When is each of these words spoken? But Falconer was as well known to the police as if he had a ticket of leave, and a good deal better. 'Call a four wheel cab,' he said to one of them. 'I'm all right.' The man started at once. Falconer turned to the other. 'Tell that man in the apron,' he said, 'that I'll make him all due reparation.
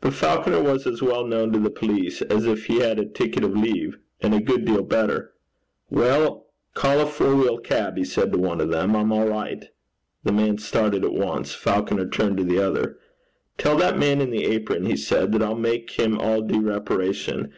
But 0.00 0.12
Falconer 0.12 0.60
was 0.60 0.88
as 0.88 1.02
well 1.04 1.24
known 1.24 1.52
to 1.52 1.58
the 1.60 1.70
police 1.70 2.20
as 2.22 2.46
if 2.46 2.64
he 2.66 2.80
had 2.80 2.98
a 2.98 3.04
ticket 3.06 3.44
of 3.44 3.56
leave, 3.56 3.96
and 4.20 4.34
a 4.34 4.40
good 4.40 4.64
deal 4.64 4.82
better. 4.82 5.34
'Call 5.94 6.44
a 7.00 7.06
four 7.06 7.36
wheel 7.36 7.58
cab,' 7.58 7.96
he 7.96 8.02
said 8.04 8.32
to 8.32 8.38
one 8.38 8.60
of 8.60 8.70
them. 8.70 8.96
'I'm 8.96 9.12
all 9.12 9.28
right.' 9.28 9.66
The 10.24 10.32
man 10.32 10.58
started 10.58 11.04
at 11.04 11.12
once. 11.14 11.54
Falconer 11.54 12.08
turned 12.08 12.38
to 12.38 12.42
the 12.44 12.58
other. 12.58 12.98
'Tell 13.56 13.76
that 13.76 14.00
man 14.00 14.20
in 14.20 14.30
the 14.30 14.46
apron,' 14.46 14.84
he 14.86 14.96
said, 14.96 15.30
'that 15.30 15.42
I'll 15.44 15.54
make 15.54 15.92
him 15.92 16.18
all 16.18 16.40
due 16.42 16.62
reparation. 16.62 17.52